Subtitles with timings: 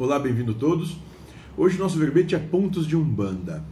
[0.00, 0.96] Olá, bem-vindo todos.
[1.56, 3.64] Hoje nosso verbete é pontos de Umbanda.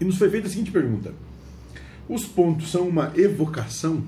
[0.00, 1.12] E nos foi feita a seguinte pergunta:
[2.08, 4.04] Os pontos são uma evocação?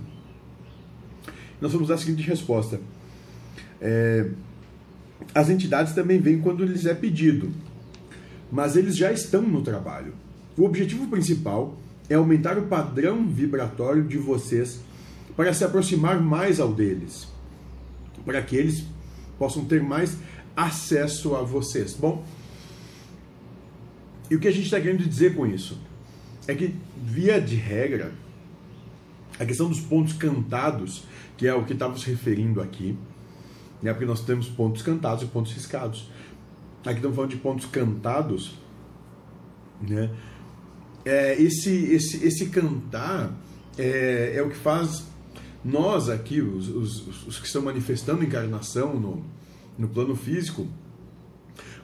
[1.61, 2.81] Nós vamos dar a seguinte resposta:
[3.81, 4.31] é,
[5.35, 7.51] As entidades também vêm quando lhes é pedido,
[8.49, 10.15] mas eles já estão no trabalho.
[10.57, 11.77] O objetivo principal
[12.09, 14.79] é aumentar o padrão vibratório de vocês
[15.37, 17.27] para se aproximar mais ao deles,
[18.25, 18.87] para que eles
[19.39, 20.17] possam ter mais
[20.57, 21.93] acesso a vocês.
[21.95, 22.25] Bom,
[24.31, 25.79] e o que a gente está querendo dizer com isso?
[26.49, 28.13] É que, via de regra,
[29.39, 31.05] a questão dos pontos cantados,
[31.37, 32.97] que é o que estávamos referindo aqui,
[33.83, 36.11] né, porque nós temos pontos cantados e pontos riscados.
[36.83, 38.55] Aqui estamos falando de pontos cantados,
[39.81, 40.11] né?
[41.05, 43.33] É, esse, esse, esse cantar
[43.79, 45.05] é, é o que faz
[45.65, 49.25] nós aqui, os, os, os que estão manifestando encarnação no,
[49.79, 50.67] no plano físico,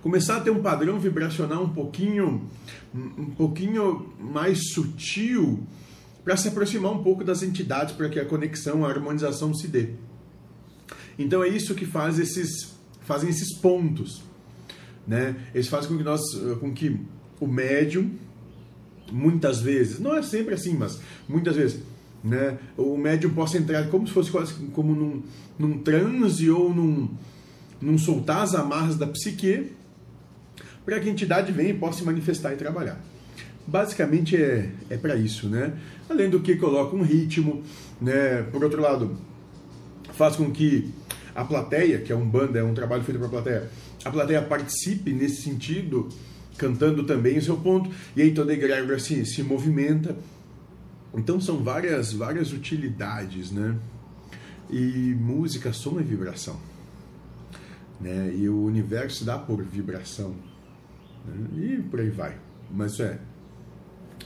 [0.02, 2.49] começar a ter um padrão vibracional um pouquinho,
[2.95, 5.66] um pouquinho mais sutil
[6.24, 9.90] para se aproximar um pouco das entidades para que a conexão, a harmonização se dê.
[11.18, 14.23] Então é isso que faz esses, fazem esses pontos,
[15.06, 15.37] né?
[15.54, 16.23] Eles fazem com que nós,
[16.60, 17.01] com que
[17.40, 18.10] o médium,
[19.10, 21.82] muitas vezes, não é sempre assim, mas muitas vezes,
[22.23, 22.59] né?
[22.77, 25.23] O médium possa entrar como se fosse quase como num,
[25.59, 27.10] num transe ou num
[27.83, 29.73] não soltar as amarras da psique,
[30.85, 32.99] para que a entidade venha e possa se manifestar e trabalhar.
[33.66, 35.73] Basicamente é, é para isso, né?
[36.09, 37.63] Além do que coloca um ritmo,
[38.01, 38.43] né?
[38.51, 39.16] Por outro lado,
[40.13, 40.93] faz com que
[41.35, 43.71] a plateia, que é um banda, é um trabalho feito para a plateia,
[44.05, 46.09] a plateia participe nesse sentido,
[46.57, 50.17] cantando também o seu ponto, e aí toda a egrégora se, se movimenta.
[51.15, 53.77] Então são várias, várias utilidades, né?
[54.71, 56.59] E música, som e vibração
[58.03, 58.35] né?
[58.35, 60.35] E o universo dá por vibração.
[61.25, 61.47] Né?
[61.55, 62.37] E por aí vai.
[62.71, 63.19] Mas é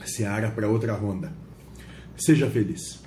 [0.05, 1.31] seara para outra ronda.
[2.15, 3.06] Seja feliz.